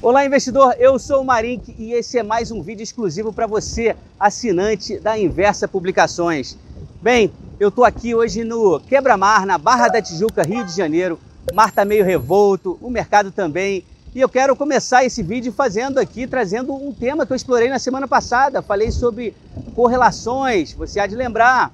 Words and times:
Olá, 0.00 0.24
investidor. 0.24 0.76
Eu 0.78 0.96
sou 0.96 1.22
o 1.22 1.24
Marink 1.24 1.74
e 1.76 1.92
esse 1.92 2.16
é 2.16 2.22
mais 2.22 2.52
um 2.52 2.62
vídeo 2.62 2.84
exclusivo 2.84 3.32
para 3.32 3.48
você, 3.48 3.96
assinante 4.18 5.00
da 5.00 5.18
Inversa 5.18 5.66
Publicações. 5.66 6.56
Bem, 7.02 7.32
eu 7.58 7.70
estou 7.70 7.84
aqui 7.84 8.14
hoje 8.14 8.44
no 8.44 8.78
Quebra-Mar, 8.78 9.44
na 9.44 9.58
Barra 9.58 9.88
da 9.88 10.00
Tijuca, 10.00 10.44
Rio 10.44 10.64
de 10.64 10.70
Janeiro. 10.70 11.18
Mar 11.52 11.70
está 11.70 11.84
meio 11.84 12.04
revolto, 12.04 12.78
o 12.80 12.88
mercado 12.88 13.32
também. 13.32 13.84
E 14.14 14.20
eu 14.20 14.28
quero 14.28 14.54
começar 14.54 15.04
esse 15.04 15.20
vídeo 15.20 15.52
fazendo 15.52 15.98
aqui, 15.98 16.28
trazendo 16.28 16.72
um 16.74 16.92
tema 16.92 17.26
que 17.26 17.32
eu 17.32 17.36
explorei 17.36 17.68
na 17.68 17.80
semana 17.80 18.06
passada. 18.06 18.62
Falei 18.62 18.92
sobre 18.92 19.34
correlações. 19.74 20.72
Você 20.74 21.00
há 21.00 21.08
de 21.08 21.16
lembrar, 21.16 21.72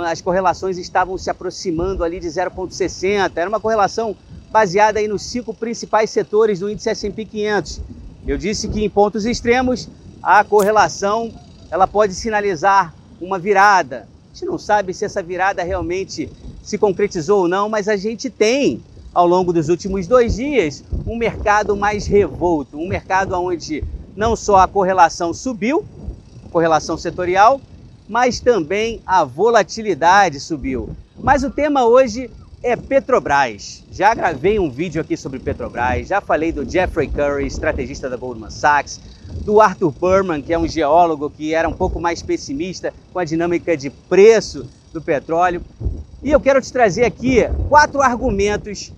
as 0.00 0.20
correlações 0.20 0.78
estavam 0.78 1.18
se 1.18 1.28
aproximando 1.28 2.02
ali 2.02 2.18
de 2.18 2.28
0,60. 2.28 3.32
Era 3.36 3.48
uma 3.48 3.60
correlação 3.60 4.16
baseada 4.50 4.98
aí 4.98 5.08
nos 5.08 5.22
cinco 5.22 5.52
principais 5.52 6.10
setores 6.10 6.60
do 6.60 6.70
índice 6.70 6.88
S&P 6.90 7.24
500. 7.24 7.80
Eu 8.26 8.38
disse 8.38 8.68
que 8.68 8.84
em 8.84 8.88
pontos 8.88 9.24
extremos 9.24 9.88
a 10.22 10.44
correlação 10.44 11.32
ela 11.70 11.86
pode 11.86 12.14
sinalizar 12.14 12.94
uma 13.20 13.38
virada. 13.38 14.08
A 14.30 14.34
gente 14.34 14.46
não 14.46 14.58
sabe 14.58 14.94
se 14.94 15.04
essa 15.04 15.22
virada 15.22 15.62
realmente 15.62 16.30
se 16.62 16.78
concretizou 16.78 17.42
ou 17.42 17.48
não, 17.48 17.68
mas 17.68 17.88
a 17.88 17.96
gente 17.96 18.30
tem 18.30 18.82
ao 19.12 19.26
longo 19.26 19.52
dos 19.52 19.68
últimos 19.68 20.06
dois 20.06 20.36
dias 20.36 20.84
um 21.06 21.16
mercado 21.16 21.76
mais 21.76 22.06
revolto, 22.06 22.78
um 22.78 22.88
mercado 22.88 23.34
onde 23.34 23.84
não 24.16 24.36
só 24.36 24.56
a 24.56 24.68
correlação 24.68 25.34
subiu, 25.34 25.84
correlação 26.50 26.96
setorial, 26.96 27.60
mas 28.08 28.40
também 28.40 29.00
a 29.06 29.24
volatilidade 29.24 30.40
subiu. 30.40 30.90
Mas 31.18 31.44
o 31.44 31.50
tema 31.50 31.84
hoje 31.84 32.30
é 32.62 32.76
Petrobras. 32.76 33.82
Já 33.90 34.14
gravei 34.14 34.58
um 34.58 34.70
vídeo 34.70 35.00
aqui 35.00 35.16
sobre 35.16 35.38
Petrobras, 35.38 36.08
já 36.08 36.20
falei 36.20 36.52
do 36.52 36.68
Jeffrey 36.68 37.08
Curry, 37.08 37.46
estrategista 37.46 38.08
da 38.08 38.16
Goldman 38.16 38.50
Sachs, 38.50 39.00
do 39.44 39.60
Arthur 39.60 39.92
Berman, 39.92 40.40
que 40.40 40.52
é 40.52 40.58
um 40.58 40.68
geólogo 40.68 41.28
que 41.28 41.54
era 41.54 41.68
um 41.68 41.72
pouco 41.72 42.00
mais 42.00 42.22
pessimista 42.22 42.92
com 43.12 43.18
a 43.18 43.24
dinâmica 43.24 43.76
de 43.76 43.90
preço 43.90 44.68
do 44.92 45.00
petróleo. 45.00 45.62
E 46.22 46.30
eu 46.30 46.38
quero 46.38 46.60
te 46.60 46.72
trazer 46.72 47.04
aqui 47.04 47.40
quatro 47.68 48.00
argumentos 48.00 48.92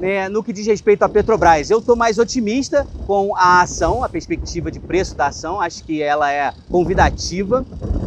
né, 0.00 0.28
no 0.28 0.42
que 0.42 0.52
diz 0.52 0.66
respeito 0.66 1.02
à 1.02 1.08
Petrobras. 1.08 1.70
Eu 1.70 1.78
estou 1.78 1.94
mais 1.94 2.18
otimista 2.18 2.86
com 3.06 3.36
a 3.36 3.62
ação, 3.62 4.02
a 4.02 4.08
perspectiva 4.08 4.70
de 4.70 4.80
preço 4.80 5.14
da 5.14 5.26
ação, 5.26 5.60
acho 5.60 5.84
que 5.84 6.02
ela 6.02 6.32
é 6.32 6.52
convidativa. 6.70 7.64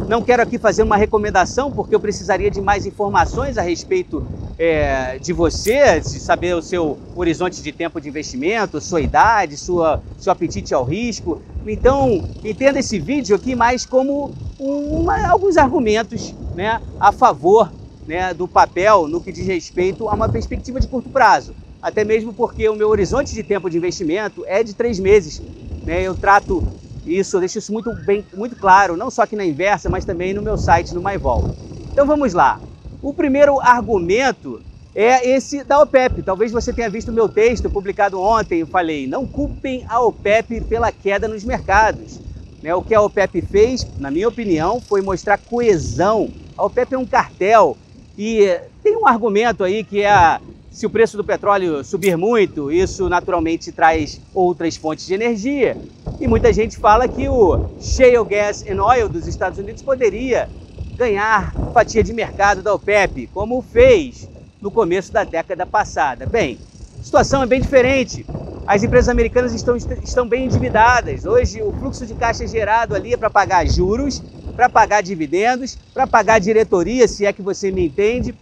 Não 0.08 0.22
quero 0.22 0.40
aqui 0.40 0.56
fazer 0.56 0.84
uma 0.84 0.96
recomendação, 0.96 1.72
porque 1.72 1.92
eu 1.92 1.98
precisaria 1.98 2.48
de 2.48 2.60
mais 2.60 2.86
informações 2.86 3.58
a 3.58 3.62
respeito 3.62 4.24
é, 4.56 5.18
de 5.18 5.32
você, 5.32 5.98
de 5.98 6.20
saber 6.20 6.54
o 6.54 6.62
seu 6.62 6.96
horizonte 7.16 7.60
de 7.60 7.72
tempo 7.72 8.00
de 8.00 8.08
investimento, 8.08 8.80
sua 8.80 9.00
idade, 9.00 9.56
sua, 9.56 10.00
seu 10.16 10.32
apetite 10.32 10.72
ao 10.72 10.84
risco. 10.84 11.42
Então, 11.66 12.24
entenda 12.44 12.78
esse 12.78 13.00
vídeo 13.00 13.34
aqui 13.34 13.56
mais 13.56 13.84
como 13.84 14.32
uma, 14.60 15.26
alguns 15.26 15.56
argumentos 15.56 16.32
né, 16.54 16.80
a 17.00 17.10
favor 17.10 17.72
né, 18.06 18.32
do 18.32 18.46
papel 18.46 19.08
no 19.08 19.20
que 19.20 19.32
diz 19.32 19.44
respeito 19.44 20.08
a 20.08 20.14
uma 20.14 20.28
perspectiva 20.28 20.78
de 20.78 20.86
curto 20.86 21.08
prazo. 21.08 21.52
Até 21.82 22.04
mesmo 22.04 22.32
porque 22.32 22.68
o 22.68 22.76
meu 22.76 22.88
horizonte 22.88 23.34
de 23.34 23.42
tempo 23.42 23.68
de 23.68 23.76
investimento 23.76 24.44
é 24.46 24.62
de 24.62 24.72
três 24.72 25.00
meses. 25.00 25.42
Né? 25.84 26.02
Eu 26.02 26.14
trato 26.14 26.64
isso, 27.06 27.36
eu 27.36 27.40
deixo 27.40 27.58
isso 27.58 27.72
muito, 27.72 27.92
bem, 28.04 28.24
muito 28.34 28.56
claro, 28.56 28.96
não 28.96 29.10
só 29.10 29.22
aqui 29.22 29.36
na 29.36 29.44
Inversa, 29.44 29.88
mas 29.88 30.04
também 30.04 30.34
no 30.34 30.42
meu 30.42 30.58
site, 30.58 30.94
no 30.94 31.02
MyVol. 31.02 31.54
Então 31.92 32.06
vamos 32.06 32.34
lá. 32.34 32.60
O 33.00 33.14
primeiro 33.14 33.60
argumento 33.60 34.60
é 34.94 35.28
esse 35.28 35.62
da 35.62 35.80
OPEP. 35.80 36.22
Talvez 36.22 36.50
você 36.50 36.72
tenha 36.72 36.90
visto 36.90 37.12
meu 37.12 37.28
texto 37.28 37.70
publicado 37.70 38.20
ontem. 38.20 38.60
Eu 38.60 38.66
falei: 38.66 39.06
não 39.06 39.26
culpem 39.26 39.84
a 39.88 40.00
OPEP 40.00 40.62
pela 40.62 40.90
queda 40.90 41.28
nos 41.28 41.44
mercados. 41.44 42.18
Né? 42.62 42.74
O 42.74 42.82
que 42.82 42.94
a 42.94 43.00
OPEP 43.00 43.42
fez, 43.42 43.86
na 43.98 44.10
minha 44.10 44.26
opinião, 44.26 44.80
foi 44.80 45.02
mostrar 45.02 45.38
coesão. 45.38 46.30
A 46.56 46.64
OPEP 46.64 46.94
é 46.94 46.98
um 46.98 47.06
cartel 47.06 47.76
e 48.18 48.58
tem 48.82 48.96
um 48.96 49.06
argumento 49.06 49.62
aí 49.62 49.84
que 49.84 50.02
é 50.02 50.40
se 50.70 50.84
o 50.84 50.90
preço 50.90 51.16
do 51.16 51.24
petróleo 51.24 51.82
subir 51.82 52.16
muito, 52.16 52.70
isso 52.70 53.08
naturalmente 53.08 53.72
traz 53.72 54.20
outras 54.34 54.76
fontes 54.76 55.06
de 55.06 55.14
energia. 55.14 55.76
E 56.18 56.26
muita 56.26 56.50
gente 56.50 56.78
fala 56.78 57.06
que 57.06 57.28
o 57.28 57.58
shale 57.78 58.24
gas 58.24 58.64
and 58.66 58.82
oil 58.82 59.06
dos 59.06 59.26
Estados 59.26 59.58
Unidos 59.58 59.82
poderia 59.82 60.48
ganhar 60.96 61.54
fatia 61.74 62.02
de 62.02 62.12
mercado 62.12 62.62
da 62.62 62.72
OPEP, 62.72 63.26
como 63.34 63.60
fez 63.60 64.26
no 64.62 64.70
começo 64.70 65.12
da 65.12 65.24
década 65.24 65.66
passada. 65.66 66.24
Bem, 66.24 66.58
a 66.98 67.04
situação 67.04 67.42
é 67.42 67.46
bem 67.46 67.60
diferente. 67.60 68.24
As 68.66 68.82
empresas 68.82 69.10
americanas 69.10 69.52
estão, 69.52 69.76
estão 69.76 70.26
bem 70.26 70.46
endividadas. 70.46 71.26
Hoje, 71.26 71.60
o 71.62 71.70
fluxo 71.72 72.06
de 72.06 72.14
caixa 72.14 72.46
gerado 72.46 72.94
ali 72.94 73.12
é 73.12 73.16
para 73.16 73.28
pagar 73.28 73.66
juros, 73.66 74.22
para 74.56 74.70
pagar 74.70 75.02
dividendos, 75.02 75.76
para 75.92 76.06
pagar 76.06 76.40
diretoria, 76.40 77.06
se 77.06 77.26
é 77.26 77.32
que 77.32 77.42
você 77.42 77.70
me 77.70 77.86
entende. 77.86 78.34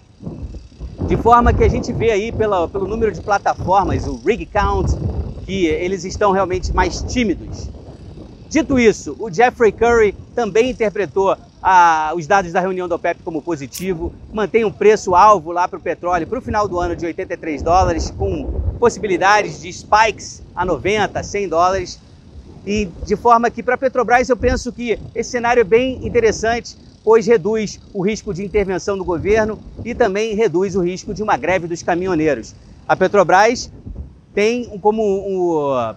De 1.09 1.17
forma 1.17 1.53
que 1.53 1.65
a 1.65 1.69
gente 1.69 1.93
vê 1.93 2.13
aí 2.13 2.31
pela, 2.31 2.69
pelo 2.69 2.87
número 2.87 3.11
de 3.11 3.21
plataformas, 3.21 4.07
o 4.07 4.17
rig 4.25 4.47
count, 4.47 4.93
que 5.45 5.67
eles 5.67 6.05
estão 6.05 6.33
realmente 6.33 6.73
mais 6.73 7.03
tímidos. 7.03 7.69
Dito 8.49 8.79
isso, 8.79 9.17
o 9.19 9.33
Jeffrey 9.33 9.73
Curry 9.73 10.15
também 10.35 10.71
interpretou 10.71 11.37
ah, 11.61 12.13
os 12.15 12.27
dados 12.27 12.53
da 12.53 12.61
reunião 12.61 12.87
da 12.87 12.95
OPEP 12.95 13.23
como 13.25 13.41
positivo, 13.41 14.13
mantém 14.33 14.65
um 14.65 14.71
preço-alvo 14.71 15.51
lá 15.51 15.67
para 15.67 15.79
o 15.79 15.83
petróleo 15.83 16.27
para 16.27 16.39
o 16.39 16.43
final 16.43 16.69
do 16.69 16.79
ano 16.79 16.95
de 16.95 17.07
83 17.07 17.63
dólares, 17.63 18.11
com 18.11 18.61
possibilidades 18.79 19.63
de 19.63 19.73
spikes 19.73 20.43
a 20.55 20.65
90, 20.65 21.23
100 21.23 21.49
dólares. 21.49 21.99
E 22.67 22.89
de 23.05 23.17
forma 23.17 23.51
que 23.51 23.63
para 23.63 23.75
a 23.75 23.79
Petrobras 23.79 24.29
eu 24.29 24.37
penso 24.37 24.71
que 24.71 24.99
esse 25.15 25.31
cenário 25.31 25.63
é 25.63 25.65
bem 25.65 26.07
interessante, 26.07 26.77
pois 27.03 27.27
reduz 27.27 27.81
o 27.93 28.03
risco 28.03 28.33
de 28.33 28.45
intervenção 28.45 28.97
do 28.97 29.05
governo 29.05 29.59
e 29.85 29.95
também 29.95 30.35
reduz 30.35 30.77
o 30.77 30.81
risco 30.81 31.13
de 31.13 31.23
uma 31.23 31.37
greve 31.37 31.67
dos 31.67 31.83
caminhoneiros. 31.83 32.55
A 32.87 32.95
Petrobras 32.95 33.71
tem 34.35 34.65
como 34.81 35.03
um, 35.03 35.95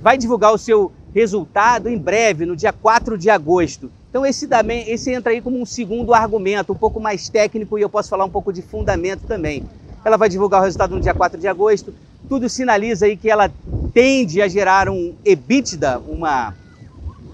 vai 0.00 0.16
divulgar 0.16 0.54
o 0.54 0.58
seu 0.58 0.92
resultado 1.12 1.88
em 1.88 1.98
breve, 1.98 2.46
no 2.46 2.56
dia 2.56 2.72
4 2.72 3.18
de 3.18 3.28
agosto. 3.28 3.90
Então 4.08 4.24
esse, 4.24 4.46
também, 4.46 4.88
esse 4.88 5.10
entra 5.10 5.32
aí 5.32 5.40
como 5.40 5.60
um 5.60 5.66
segundo 5.66 6.14
argumento, 6.14 6.72
um 6.72 6.76
pouco 6.76 7.00
mais 7.00 7.28
técnico 7.28 7.78
e 7.78 7.82
eu 7.82 7.88
posso 7.88 8.08
falar 8.08 8.24
um 8.24 8.30
pouco 8.30 8.52
de 8.52 8.62
fundamento 8.62 9.22
também. 9.26 9.64
Ela 10.04 10.16
vai 10.16 10.28
divulgar 10.28 10.60
o 10.60 10.64
resultado 10.64 10.94
no 10.94 11.00
dia 11.00 11.14
4 11.14 11.40
de 11.40 11.48
agosto. 11.48 11.92
Tudo 12.28 12.48
sinaliza 12.48 13.06
aí 13.06 13.16
que 13.16 13.30
ela 13.30 13.50
tende 13.92 14.40
a 14.40 14.48
gerar 14.48 14.88
um 14.88 15.14
EBITDA, 15.24 15.98
uma 15.98 16.54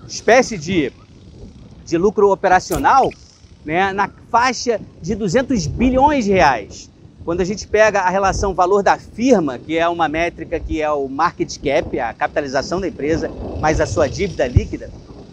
espécie 0.07 0.57
de, 0.57 0.93
de 1.85 1.99
lucro 1.99 2.31
operacional, 2.31 3.11
né, 3.65 3.93
na 3.93 4.09
faixa 4.31 4.81
de 5.03 5.15
200 5.15 5.67
bilhões 5.67 6.25
de 6.25 6.33
reais. 6.33 6.91
Quando 7.29 7.43
a 7.43 7.45
gente 7.45 7.69
pega 7.69 8.01
a 8.01 8.09
relação 8.09 8.55
valor 8.55 8.83
da 8.83 8.97
firma, 8.97 9.59
que 9.59 9.77
é 9.77 9.87
uma 9.87 10.09
métrica 10.09 10.59
que 10.59 10.81
é 10.81 10.91
o 10.91 11.07
market 11.11 11.59
cap, 11.59 12.01
a 12.01 12.15
capitalização 12.15 12.81
da 12.81 12.89
empresa, 12.89 13.31
mais 13.61 13.83
a 13.83 13.85
sua 13.85 14.09
dívida 14.09 14.47
líquida, 14.47 14.89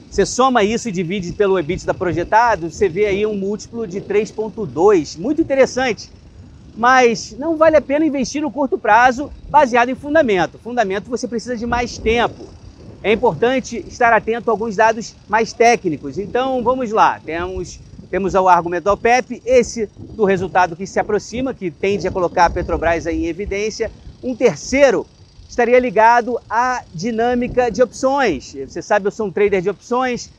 você 0.09 0.25
soma 0.25 0.61
isso 0.61 0.89
e 0.89 0.91
divide 0.91 1.31
pelo 1.31 1.57
EBITDA 1.57 1.93
projetado, 1.93 2.69
você 2.69 2.89
vê 2.89 3.05
aí 3.05 3.25
um 3.25 3.37
múltiplo 3.37 3.87
de 3.87 4.01
3.2, 4.01 5.17
muito 5.17 5.41
interessante. 5.41 6.09
Mas 6.75 7.33
não 7.39 7.55
vale 7.55 7.77
a 7.77 7.81
pena 7.81 8.05
investir 8.05 8.41
no 8.41 8.51
curto 8.51 8.77
prazo 8.77 9.31
baseado 9.49 9.87
em 9.87 9.95
fundamento. 9.95 10.59
Fundamento 10.59 11.09
você 11.09 11.29
precisa 11.29 11.55
de 11.55 11.65
mais 11.65 11.97
tempo. 11.97 12.45
É 13.01 13.13
importante 13.13 13.81
estar 13.87 14.11
atento 14.11 14.49
a 14.49 14.53
alguns 14.53 14.75
dados 14.75 15.15
mais 15.29 15.53
técnicos. 15.53 16.17
Então 16.17 16.61
vamos 16.61 16.91
lá, 16.91 17.21
temos 17.23 17.79
temos 18.09 18.33
o 18.33 18.47
argumento 18.47 18.83
da 18.85 18.93
OPEP, 18.93 19.41
esse 19.45 19.89
do 19.97 20.25
resultado 20.25 20.75
que 20.75 20.85
se 20.85 20.99
aproxima, 20.99 21.53
que 21.53 21.71
tende 21.71 22.07
a 22.07 22.11
colocar 22.11 22.45
a 22.45 22.49
Petrobras 22.49 23.05
em 23.05 23.25
evidência. 23.25 23.91
Um 24.23 24.35
terceiro 24.35 25.05
estaria 25.47 25.79
ligado 25.79 26.39
à 26.49 26.83
dinâmica 26.93 27.69
de 27.69 27.81
opções. 27.81 28.53
Você 28.67 28.81
sabe, 28.81 29.07
eu 29.07 29.11
sou 29.11 29.27
um 29.27 29.31
trader 29.31 29.61
de 29.61 29.69
opções 29.69 30.29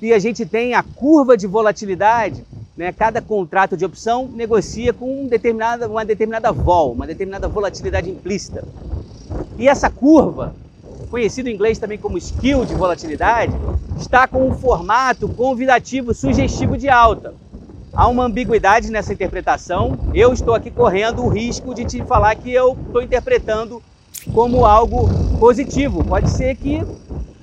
e 0.00 0.12
a 0.12 0.18
gente 0.18 0.44
tem 0.44 0.74
a 0.74 0.82
curva 0.82 1.36
de 1.36 1.46
volatilidade. 1.46 2.44
Né? 2.76 2.92
Cada 2.92 3.22
contrato 3.22 3.76
de 3.76 3.84
opção 3.84 4.28
negocia 4.28 4.92
com 4.92 5.22
um 5.22 5.26
determinada, 5.26 5.88
uma 5.88 6.04
determinada 6.04 6.52
vol, 6.52 6.92
uma 6.92 7.06
determinada 7.06 7.48
volatilidade 7.48 8.10
implícita. 8.10 8.64
E 9.58 9.66
essa 9.66 9.88
curva, 9.88 10.54
conhecido 11.10 11.48
em 11.48 11.54
inglês 11.54 11.78
também 11.78 11.98
como 11.98 12.18
skill 12.18 12.64
de 12.64 12.74
volatilidade, 12.74 13.54
está 13.96 14.28
com 14.28 14.46
um 14.46 14.54
formato 14.54 15.28
convidativo 15.28 16.12
sugestivo 16.14 16.76
de 16.76 16.88
alta. 16.88 17.34
Há 17.92 18.08
uma 18.08 18.24
ambiguidade 18.24 18.90
nessa 18.90 19.12
interpretação. 19.12 19.98
Eu 20.12 20.32
estou 20.32 20.54
aqui 20.54 20.70
correndo 20.70 21.24
o 21.24 21.28
risco 21.28 21.74
de 21.74 21.84
te 21.84 22.04
falar 22.04 22.34
que 22.34 22.52
eu 22.52 22.76
estou 22.86 23.02
interpretando 23.02 23.82
como 24.34 24.66
algo 24.66 25.08
positivo. 25.38 26.04
Pode 26.04 26.30
ser 26.30 26.56
que, 26.56 26.82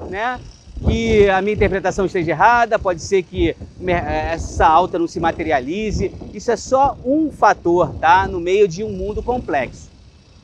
né, 0.09 0.39
que 0.85 1.27
a 1.29 1.41
minha 1.41 1.55
interpretação 1.55 2.05
esteja 2.05 2.31
errada, 2.31 2.77
pode 2.77 3.01
ser 3.01 3.23
que 3.23 3.55
essa 3.87 4.67
alta 4.67 4.99
não 4.99 5.07
se 5.07 5.19
materialize. 5.19 6.13
Isso 6.33 6.51
é 6.51 6.55
só 6.55 6.95
um 7.03 7.31
fator, 7.31 7.95
tá? 7.95 8.27
No 8.27 8.39
meio 8.39 8.67
de 8.67 8.83
um 8.83 8.91
mundo 8.91 9.23
complexo. 9.23 9.89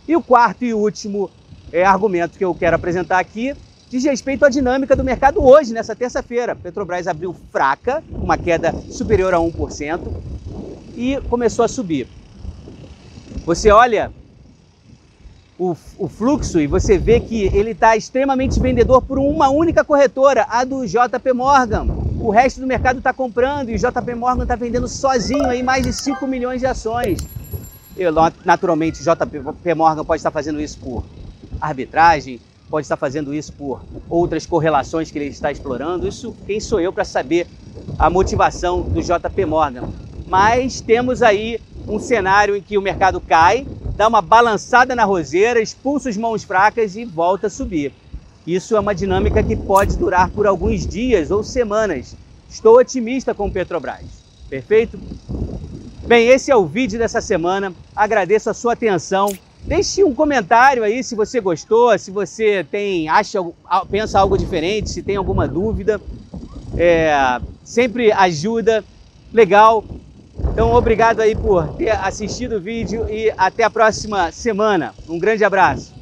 E 0.07 0.15
o 0.15 0.23
quarto 0.23 0.65
e 0.65 0.73
último 0.73 1.29
é, 1.71 1.85
argumento 1.85 2.35
que 2.35 2.43
eu 2.43 2.55
quero 2.55 2.75
apresentar 2.75 3.19
aqui 3.19 3.53
diz 3.89 4.03
respeito 4.03 4.45
à 4.45 4.49
dinâmica 4.49 4.95
do 4.95 5.03
mercado 5.03 5.43
hoje, 5.43 5.73
nessa 5.73 5.95
terça-feira. 5.95 6.55
Petrobras 6.55 7.07
abriu 7.07 7.35
fraca, 7.51 8.03
uma 8.11 8.37
queda 8.37 8.71
superior 8.91 9.33
a 9.33 9.37
1%, 9.37 9.99
e 10.95 11.19
começou 11.27 11.65
a 11.65 11.67
subir. 11.67 12.07
Você 13.45 13.71
olha 13.71 14.11
o, 15.57 15.75
o 15.97 16.07
fluxo 16.07 16.59
e 16.59 16.67
você 16.67 16.99
vê 16.99 17.19
que 17.19 17.45
ele 17.45 17.71
está 17.71 17.97
extremamente 17.97 18.59
vendedor 18.59 19.01
por 19.01 19.17
uma 19.17 19.49
única 19.49 19.83
corretora, 19.83 20.45
a 20.47 20.63
do 20.63 20.85
JP 20.85 21.33
Morgan. 21.33 21.87
O 22.19 22.29
resto 22.29 22.61
do 22.61 22.67
mercado 22.67 22.99
está 22.99 23.11
comprando 23.11 23.69
e 23.69 23.75
o 23.75 23.77
JP 23.77 24.13
Morgan 24.13 24.43
está 24.43 24.55
vendendo 24.55 24.87
sozinho 24.87 25.47
aí 25.47 25.63
mais 25.63 25.83
de 25.83 25.93
5 25.93 26.27
milhões 26.27 26.59
de 26.59 26.67
ações. 26.67 27.19
Eu, 27.97 28.13
naturalmente, 28.45 29.01
o 29.01 29.03
JP 29.03 29.73
Morgan 29.73 30.05
pode 30.05 30.19
estar 30.19 30.31
fazendo 30.31 30.61
isso 30.61 30.77
por 30.79 31.03
arbitragem, 31.59 32.39
pode 32.69 32.85
estar 32.85 32.97
fazendo 32.97 33.33
isso 33.33 33.51
por 33.53 33.81
outras 34.09 34.45
correlações 34.45 35.09
que 35.09 35.17
ele 35.17 35.25
está 35.25 35.51
explorando. 35.51 36.07
Isso, 36.07 36.35
quem 36.45 36.59
sou 36.59 36.79
eu 36.79 36.93
para 36.93 37.03
saber 37.03 37.47
a 37.97 38.09
motivação 38.09 38.81
do 38.81 39.01
JP 39.01 39.45
Morgan? 39.45 39.89
Mas 40.27 40.79
temos 40.79 41.23
aí 41.23 41.59
um 41.87 41.99
cenário 41.99 42.55
em 42.55 42.61
que 42.61 42.77
o 42.77 42.81
mercado 42.81 43.19
cai, 43.19 43.65
dá 43.95 44.07
uma 44.07 44.21
balançada 44.21 44.95
na 44.95 45.03
roseira, 45.03 45.59
expulsa 45.59 46.09
as 46.09 46.17
mãos 46.17 46.43
fracas 46.43 46.95
e 46.95 47.03
volta 47.03 47.47
a 47.47 47.49
subir. 47.49 47.91
Isso 48.45 48.75
é 48.75 48.79
uma 48.79 48.95
dinâmica 48.95 49.43
que 49.43 49.55
pode 49.55 49.97
durar 49.97 50.29
por 50.29 50.45
alguns 50.45 50.85
dias 50.85 51.31
ou 51.31 51.43
semanas. 51.43 52.15
Estou 52.49 52.77
otimista 52.77 53.33
com 53.33 53.47
o 53.47 53.51
Petrobras. 53.51 54.05
Perfeito? 54.49 54.99
Bem, 56.07 56.27
esse 56.27 56.49
é 56.49 56.55
o 56.55 56.65
vídeo 56.65 56.97
dessa 56.97 57.21
semana. 57.21 57.73
Agradeço 57.95 58.49
a 58.49 58.53
sua 58.53 58.73
atenção. 58.73 59.31
Deixe 59.69 60.03
um 60.03 60.15
comentário 60.15 60.83
aí 60.83 61.03
se 61.03 61.13
você 61.13 61.39
gostou, 61.39 61.95
se 61.99 62.09
você 62.09 62.63
tem 62.63 63.07
acha 63.07 63.37
pensa 63.91 64.19
algo 64.19 64.35
diferente, 64.35 64.89
se 64.89 65.03
tem 65.03 65.15
alguma 65.15 65.47
dúvida. 65.47 66.01
É, 66.75 67.39
sempre 67.63 68.11
ajuda. 68.11 68.83
Legal. 69.31 69.85
Então, 70.51 70.73
obrigado 70.73 71.19
aí 71.19 71.35
por 71.35 71.69
ter 71.69 71.91
assistido 71.91 72.55
o 72.55 72.59
vídeo 72.59 73.07
e 73.07 73.31
até 73.37 73.63
a 73.63 73.69
próxima 73.69 74.31
semana. 74.31 74.95
Um 75.07 75.19
grande 75.19 75.43
abraço. 75.43 75.98